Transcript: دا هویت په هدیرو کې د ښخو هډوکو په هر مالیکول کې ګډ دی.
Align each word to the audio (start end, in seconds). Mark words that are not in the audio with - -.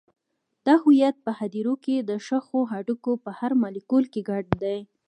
دا 0.65 0.75
هویت 0.83 1.15
په 1.25 1.31
هدیرو 1.39 1.75
کې 1.85 1.95
د 1.99 2.11
ښخو 2.25 2.59
هډوکو 2.71 3.11
په 3.23 3.31
هر 3.39 3.51
مالیکول 3.61 4.05
کې 4.13 4.21
ګډ 4.29 4.45
دی. 4.63 4.79